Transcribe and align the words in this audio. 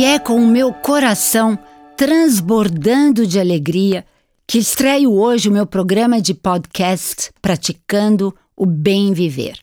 E 0.00 0.04
é 0.06 0.18
com 0.18 0.42
o 0.42 0.46
meu 0.46 0.72
coração 0.72 1.58
transbordando 1.94 3.26
de 3.26 3.38
alegria 3.38 4.02
que 4.46 4.56
estreio 4.56 5.12
hoje 5.12 5.50
o 5.50 5.52
meu 5.52 5.66
programa 5.66 6.22
de 6.22 6.32
podcast 6.32 7.30
Praticando 7.42 8.34
o 8.56 8.64
Bem 8.64 9.12
Viver. 9.12 9.60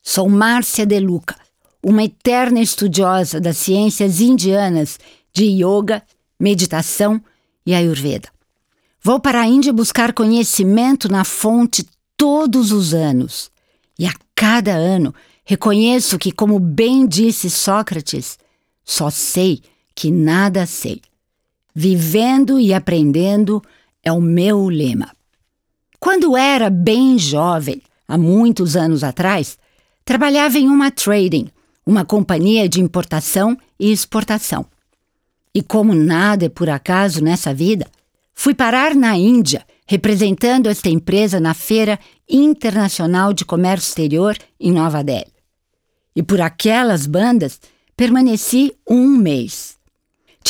Sou 0.00 0.28
Márcia 0.28 0.86
De 0.86 1.00
Luca, 1.00 1.34
uma 1.82 2.04
eterna 2.04 2.60
estudiosa 2.60 3.40
das 3.40 3.56
ciências 3.56 4.20
indianas 4.20 4.96
de 5.34 5.46
yoga, 5.46 6.04
meditação 6.38 7.20
e 7.66 7.74
ayurveda. 7.74 8.28
Vou 9.02 9.18
para 9.18 9.40
a 9.40 9.46
Índia 9.48 9.72
buscar 9.72 10.12
conhecimento 10.12 11.10
na 11.10 11.24
fonte 11.24 11.84
todos 12.16 12.70
os 12.70 12.94
anos. 12.94 13.50
E 13.98 14.06
a 14.06 14.12
cada 14.36 14.70
ano 14.70 15.12
reconheço 15.44 16.16
que, 16.16 16.30
como 16.30 16.60
bem 16.60 17.08
disse 17.08 17.50
Sócrates, 17.50 18.38
só 18.84 19.10
sei 19.10 19.60
que 20.00 20.10
nada 20.10 20.64
sei. 20.64 21.02
Vivendo 21.74 22.58
e 22.58 22.72
aprendendo 22.72 23.60
é 24.02 24.10
o 24.10 24.18
meu 24.18 24.70
lema. 24.70 25.14
Quando 25.98 26.38
era 26.38 26.70
bem 26.70 27.18
jovem, 27.18 27.82
há 28.08 28.16
muitos 28.16 28.76
anos 28.76 29.04
atrás, 29.04 29.58
trabalhava 30.02 30.58
em 30.58 30.70
uma 30.70 30.90
trading, 30.90 31.50
uma 31.84 32.02
companhia 32.02 32.66
de 32.66 32.80
importação 32.80 33.54
e 33.78 33.92
exportação. 33.92 34.64
E 35.54 35.62
como 35.62 35.94
nada 35.94 36.46
é 36.46 36.48
por 36.48 36.70
acaso 36.70 37.22
nessa 37.22 37.52
vida, 37.52 37.86
fui 38.32 38.54
parar 38.54 38.94
na 38.94 39.18
Índia, 39.18 39.66
representando 39.86 40.70
esta 40.70 40.88
empresa 40.88 41.38
na 41.38 41.52
Feira 41.52 42.00
Internacional 42.26 43.34
de 43.34 43.44
Comércio 43.44 43.90
Exterior 43.90 44.34
em 44.58 44.72
Nova 44.72 45.04
Delhi. 45.04 45.30
E 46.16 46.22
por 46.22 46.40
aquelas 46.40 47.06
bandas 47.06 47.60
permaneci 47.94 48.74
um 48.88 49.06
mês. 49.08 49.78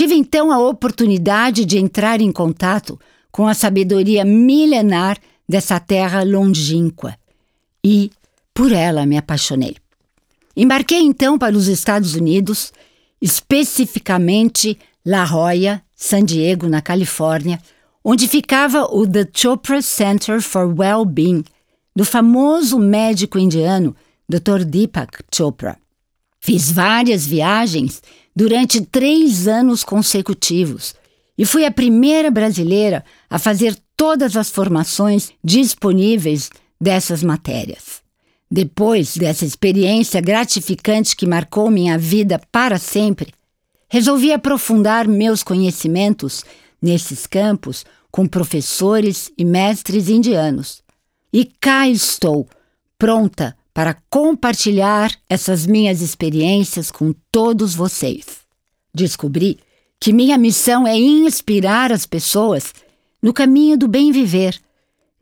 Tive 0.00 0.14
então 0.14 0.50
a 0.50 0.58
oportunidade 0.58 1.66
de 1.66 1.76
entrar 1.76 2.22
em 2.22 2.32
contato 2.32 2.98
com 3.30 3.46
a 3.46 3.52
sabedoria 3.52 4.24
milenar 4.24 5.18
dessa 5.46 5.78
terra 5.78 6.22
longínqua 6.22 7.18
e 7.84 8.10
por 8.54 8.72
ela 8.72 9.04
me 9.04 9.18
apaixonei. 9.18 9.76
Embarquei 10.56 11.00
então 11.00 11.38
para 11.38 11.54
os 11.54 11.68
Estados 11.68 12.14
Unidos, 12.14 12.72
especificamente 13.20 14.78
La 15.04 15.26
Jolla, 15.26 15.82
San 15.94 16.24
Diego, 16.24 16.66
na 16.66 16.80
Califórnia, 16.80 17.60
onde 18.02 18.26
ficava 18.26 18.84
o 18.84 19.06
The 19.06 19.28
Chopra 19.34 19.82
Center 19.82 20.40
for 20.40 20.64
Well-Being, 20.78 21.44
do 21.94 22.06
famoso 22.06 22.78
médico 22.78 23.38
indiano 23.38 23.94
Dr. 24.26 24.64
Deepak 24.64 25.22
Chopra. 25.30 25.76
Fiz 26.40 26.72
várias 26.72 27.26
viagens 27.26 28.02
durante 28.34 28.80
três 28.80 29.48
anos 29.48 29.82
consecutivos 29.84 30.94
e 31.36 31.44
fui 31.44 31.64
a 31.64 31.70
primeira 31.70 32.30
brasileira 32.30 33.04
a 33.28 33.38
fazer 33.38 33.76
todas 33.96 34.36
as 34.36 34.50
formações 34.50 35.30
disponíveis 35.42 36.50
dessas 36.80 37.22
matérias. 37.22 38.02
Depois 38.50 39.16
dessa 39.16 39.44
experiência 39.44 40.20
gratificante 40.20 41.14
que 41.14 41.26
marcou 41.26 41.70
minha 41.70 41.96
vida 41.96 42.40
para 42.50 42.78
sempre, 42.78 43.32
resolvi 43.88 44.32
aprofundar 44.32 45.06
meus 45.06 45.42
conhecimentos 45.42 46.44
nesses 46.82 47.26
campos 47.26 47.84
com 48.10 48.26
professores 48.26 49.30
e 49.38 49.44
mestres 49.44 50.08
indianos. 50.08 50.82
E 51.32 51.44
cá 51.44 51.88
estou, 51.88 52.48
pronta 52.98 53.56
para 53.72 53.96
compartilhar 54.08 55.12
essas 55.28 55.66
minhas 55.66 56.00
experiências 56.00 56.90
com 56.90 57.14
todos 57.30 57.74
vocês. 57.74 58.40
Descobri 58.94 59.58
que 59.98 60.12
minha 60.12 60.36
missão 60.36 60.86
é 60.86 60.96
inspirar 60.96 61.92
as 61.92 62.06
pessoas 62.06 62.72
no 63.22 63.32
caminho 63.32 63.76
do 63.76 63.86
bem 63.86 64.10
viver, 64.10 64.58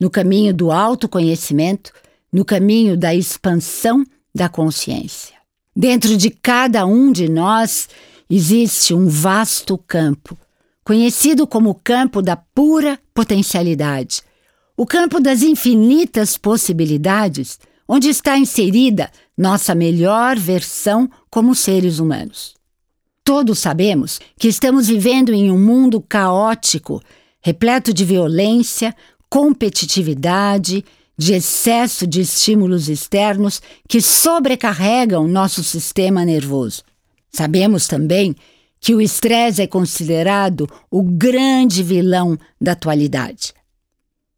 no 0.00 0.08
caminho 0.08 0.54
do 0.54 0.70
autoconhecimento, 0.70 1.92
no 2.32 2.44
caminho 2.44 2.96
da 2.96 3.14
expansão 3.14 4.04
da 4.34 4.48
consciência. 4.48 5.34
Dentro 5.74 6.16
de 6.16 6.30
cada 6.30 6.86
um 6.86 7.10
de 7.12 7.28
nós 7.28 7.88
existe 8.30 8.94
um 8.94 9.08
vasto 9.08 9.76
campo, 9.78 10.38
conhecido 10.84 11.46
como 11.46 11.70
o 11.70 11.74
campo 11.74 12.22
da 12.22 12.36
pura 12.36 12.98
potencialidade, 13.12 14.22
o 14.76 14.86
campo 14.86 15.18
das 15.18 15.42
infinitas 15.42 16.38
possibilidades 16.38 17.58
onde 17.88 18.08
está 18.08 18.36
inserida 18.36 19.10
nossa 19.36 19.74
melhor 19.74 20.38
versão 20.38 21.10
como 21.30 21.54
seres 21.54 21.98
humanos. 21.98 22.54
Todos 23.24 23.58
sabemos 23.58 24.20
que 24.38 24.48
estamos 24.48 24.88
vivendo 24.88 25.32
em 25.32 25.50
um 25.50 25.58
mundo 25.58 26.00
caótico, 26.00 27.02
repleto 27.40 27.92
de 27.92 28.04
violência, 28.04 28.94
competitividade, 29.30 30.84
de 31.16 31.34
excesso 31.34 32.06
de 32.06 32.20
estímulos 32.20 32.88
externos 32.88 33.60
que 33.88 34.00
sobrecarregam 34.00 35.26
nosso 35.26 35.64
sistema 35.64 36.24
nervoso. 36.24 36.82
Sabemos 37.30 37.86
também 37.86 38.34
que 38.80 38.94
o 38.94 39.00
estresse 39.00 39.60
é 39.60 39.66
considerado 39.66 40.68
o 40.90 41.02
grande 41.02 41.82
vilão 41.82 42.38
da 42.60 42.72
atualidade. 42.72 43.52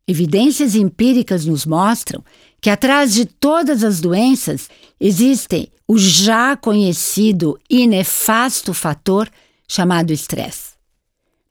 Evidências 0.09 0.75
empíricas 0.75 1.45
nos 1.45 1.65
mostram 1.65 2.25
que 2.61 2.71
atrás 2.71 3.15
de 3.15 3.25
todas 3.25 3.83
as 3.83 4.01
doenças 4.01 4.69
existe 5.01 5.73
o 5.89 5.99
já 5.99 6.57
conhecido 6.57 7.59
e 7.69 7.87
nefasto 7.87 8.75
fator 8.75 9.29
chamado 9.67 10.13
estresse. 10.13 10.75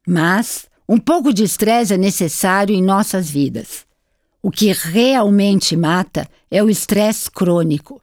Mas 0.08 0.66
um 0.88 0.98
pouco 0.98 1.34
de 1.34 1.44
estresse 1.44 1.94
é 1.94 1.98
necessário 1.98 2.76
em 2.76 2.82
nossas 2.82 3.30
vidas. 3.30 3.86
O 4.42 4.50
que 4.50 4.72
realmente 4.72 5.76
mata 5.76 6.28
é 6.50 6.64
o 6.64 6.70
estresse 6.70 7.30
crônico. 7.30 8.02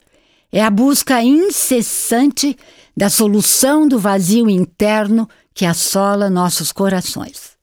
É 0.52 0.62
a 0.62 0.70
busca 0.70 1.22
incessante 1.22 2.56
da 2.96 3.10
solução 3.10 3.88
do 3.88 3.98
vazio 3.98 4.48
interno 4.48 5.28
que 5.52 5.64
assola 5.64 6.30
nossos 6.30 6.70
corações. 6.70 7.56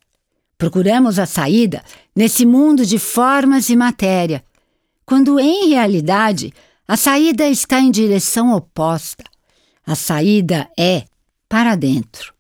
Procuramos 0.58 1.20
a 1.20 1.26
saída 1.26 1.84
nesse 2.16 2.46
mundo 2.46 2.86
de 2.86 2.98
formas 2.98 3.70
e 3.70 3.76
matéria, 3.76 4.44
quando 5.06 5.40
em 5.40 5.70
realidade 5.70 6.54
a 6.88 6.98
saída 6.98 7.48
está 7.48 7.80
em 7.80 7.92
direção 7.92 8.54
oposta. 8.54 9.24
A 9.86 9.96
saída 9.96 10.70
é 10.78 11.04
para 11.48 11.76
dentro. 11.76 12.34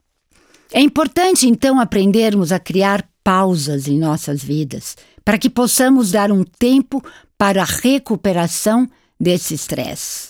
É 0.71 0.81
importante 0.81 1.47
então 1.47 1.79
aprendermos 1.79 2.51
a 2.51 2.59
criar 2.59 3.07
pausas 3.23 3.87
em 3.87 3.97
nossas 3.97 4.43
vidas, 4.43 4.97
para 5.23 5.37
que 5.37 5.49
possamos 5.49 6.11
dar 6.11 6.31
um 6.31 6.43
tempo 6.43 7.03
para 7.37 7.61
a 7.61 7.65
recuperação 7.65 8.89
desse 9.19 9.53
estresse. 9.53 10.29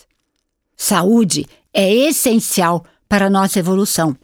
Saúde 0.76 1.48
é 1.74 1.92
essencial 1.92 2.86
para 3.08 3.28
a 3.28 3.30
nossa 3.30 3.58
evolução. 3.58 4.16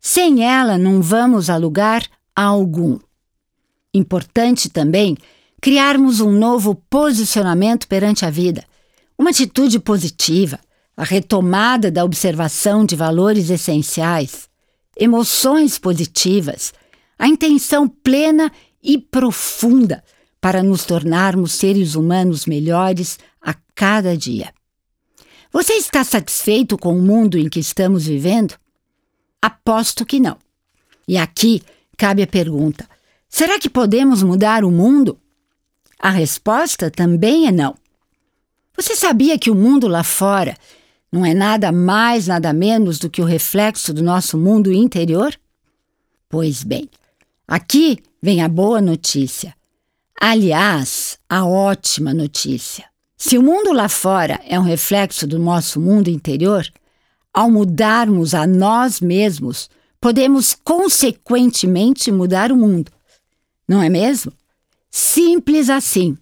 Sem 0.00 0.44
ela, 0.44 0.76
não 0.76 1.00
vamos 1.00 1.48
a 1.48 1.56
lugar 1.56 2.02
algum. 2.34 2.98
Importante 3.92 4.68
também 4.68 5.16
criarmos 5.60 6.20
um 6.20 6.30
novo 6.30 6.74
posicionamento 6.88 7.86
perante 7.88 8.24
a 8.24 8.30
vida, 8.30 8.64
uma 9.18 9.30
atitude 9.30 9.78
positiva, 9.78 10.58
a 10.96 11.04
retomada 11.04 11.90
da 11.90 12.04
observação 12.04 12.84
de 12.84 12.94
valores 12.96 13.50
essenciais, 13.50 14.48
emoções 14.96 15.78
positivas, 15.78 16.72
a 17.18 17.26
intenção 17.26 17.88
plena 17.88 18.50
e 18.82 18.98
profunda 18.98 20.02
para 20.40 20.62
nos 20.62 20.84
tornarmos 20.84 21.52
seres 21.52 21.94
humanos 21.94 22.46
melhores 22.46 23.18
a 23.40 23.54
cada 23.74 24.16
dia. 24.16 24.52
Você 25.52 25.74
está 25.74 26.04
satisfeito 26.04 26.76
com 26.76 26.96
o 26.96 27.02
mundo 27.02 27.38
em 27.38 27.48
que 27.48 27.58
estamos 27.58 28.06
vivendo? 28.06 28.54
Aposto 29.40 30.04
que 30.04 30.20
não. 30.20 30.36
E 31.06 31.16
aqui 31.16 31.62
cabe 31.96 32.22
a 32.22 32.26
pergunta: 32.26 32.88
será 33.28 33.58
que 33.58 33.70
podemos 33.70 34.22
mudar 34.22 34.64
o 34.64 34.70
mundo? 34.70 35.18
A 35.98 36.10
resposta 36.10 36.90
também 36.90 37.46
é 37.46 37.52
não. 37.52 37.74
Você 38.76 38.94
sabia 38.94 39.38
que 39.38 39.50
o 39.50 39.54
mundo 39.54 39.88
lá 39.88 40.04
fora 40.04 40.56
não 41.10 41.26
é 41.26 41.34
nada 41.34 41.72
mais, 41.72 42.28
nada 42.28 42.52
menos 42.52 42.98
do 42.98 43.10
que 43.10 43.20
o 43.20 43.24
reflexo 43.24 43.92
do 43.92 44.02
nosso 44.02 44.38
mundo 44.38 44.72
interior? 44.72 45.34
Pois 46.28 46.62
bem, 46.62 46.88
aqui 47.46 47.98
vem 48.22 48.42
a 48.42 48.48
boa 48.48 48.80
notícia. 48.80 49.54
Aliás, 50.20 51.18
a 51.28 51.44
ótima 51.44 52.14
notícia. 52.14 52.84
Se 53.16 53.36
o 53.36 53.42
mundo 53.42 53.72
lá 53.72 53.88
fora 53.88 54.40
é 54.46 54.58
um 54.60 54.62
reflexo 54.62 55.26
do 55.26 55.38
nosso 55.38 55.80
mundo 55.80 56.08
interior, 56.08 56.64
ao 57.32 57.50
mudarmos 57.50 58.34
a 58.34 58.46
nós 58.46 59.00
mesmos, 59.00 59.68
podemos 60.00 60.54
consequentemente 60.54 62.12
mudar 62.12 62.52
o 62.52 62.56
mundo. 62.56 62.92
Não 63.66 63.82
é 63.82 63.88
mesmo? 63.88 64.32
Simples 64.90 65.70
assim. 65.70 66.16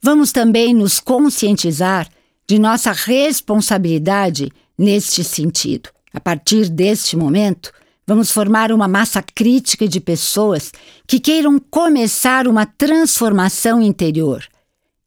Vamos 0.00 0.32
também 0.32 0.74
nos 0.74 1.00
conscientizar 1.00 2.08
de 2.46 2.58
nossa 2.58 2.92
responsabilidade 2.92 4.50
neste 4.78 5.24
sentido. 5.24 5.90
A 6.12 6.20
partir 6.20 6.68
deste 6.68 7.16
momento, 7.16 7.72
Vamos 8.08 8.30
formar 8.30 8.70
uma 8.70 8.86
massa 8.86 9.20
crítica 9.20 9.88
de 9.88 9.98
pessoas 9.98 10.70
que 11.08 11.18
queiram 11.18 11.58
começar 11.58 12.46
uma 12.46 12.64
transformação 12.64 13.82
interior. 13.82 14.46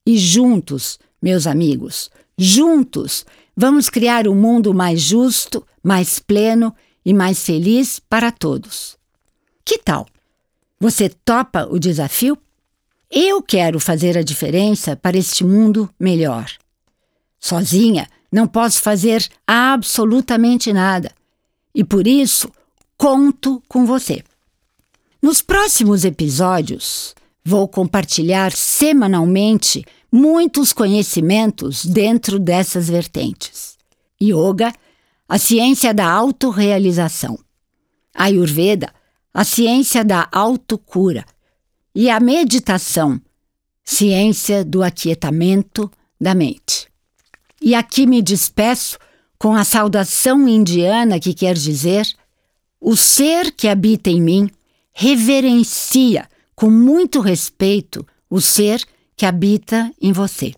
E 0.06 0.18
juntos, 0.18 1.00
meus 1.21 1.47
amigos, 1.47 2.12
juntos, 2.38 3.25
vamos 3.56 3.89
criar 3.89 4.27
um 4.27 4.35
mundo 4.35 4.74
mais 4.74 5.00
justo, 5.00 5.65
mais 5.81 6.19
pleno 6.19 6.75
e 7.06 7.13
mais 7.13 7.42
feliz 7.42 8.01
para 8.01 8.33
todos. 8.33 8.97
Que 9.63 9.77
tal? 9.77 10.06
Você 10.77 11.07
topa 11.07 11.69
o 11.71 11.80
desafio? 11.80 12.38
Eu 13.11 13.41
quero 13.41 13.79
fazer 13.79 14.17
a 14.17 14.21
diferença 14.21 14.95
para 14.95 15.17
este 15.17 15.44
mundo 15.44 15.89
melhor. 16.00 16.51
Sozinha, 17.39 18.07
não 18.31 18.47
posso 18.47 18.81
fazer 18.81 19.27
absolutamente 19.47 20.71
nada. 20.71 21.11
E 21.73 21.83
por 21.83 22.06
isso, 22.06 22.51
conto 22.97 23.63
com 23.67 23.85
você. 23.85 24.23
Nos 25.21 25.41
próximos 25.41 26.06
episódios, 26.06 27.15
vou 27.44 27.67
compartilhar 27.67 28.51
semanalmente 28.51 29.83
muitos 30.11 30.71
conhecimentos 30.71 31.83
dentro 31.85 32.38
dessas 32.38 32.89
vertentes. 32.89 33.77
Yoga, 34.21 34.71
a 35.27 35.38
ciência 35.38 35.94
da 35.94 36.11
autorrealização. 36.11 37.39
Ayurveda, 38.13 38.94
a 39.33 39.44
ciência 39.44 40.03
da 40.03 40.27
autocura. 40.31 41.25
E 41.94 42.09
a 42.09 42.19
meditação, 42.19 43.19
ciência 43.83 44.63
do 44.63 44.83
aquietamento 44.83 45.91
da 46.19 46.33
mente. 46.36 46.88
E 47.62 47.75
aqui 47.75 48.06
me 48.06 48.21
despeço 48.21 48.97
com 49.38 49.56
a 49.56 49.63
saudação 49.63 50.47
indiana 50.47 51.19
que 51.19 51.33
quer 51.33 51.56
dizer 51.56 52.07
o 52.80 52.95
ser 52.95 53.51
que 53.51 53.68
habita 53.68 54.09
em 54.09 54.21
mim 54.21 54.50
reverencia 54.94 56.30
com 56.56 56.69
muito 56.69 57.19
respeito 57.21 58.06
o 58.30 58.39
ser 58.39 58.85
que 59.15 59.25
habita 59.25 59.92
em 60.01 60.12
você. 60.12 60.53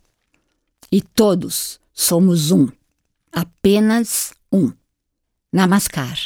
E 0.92 1.02
todos 1.02 1.80
somos 1.94 2.52
um, 2.52 2.68
apenas 3.32 4.34
um. 4.52 4.72
Namaskar. 5.54 6.18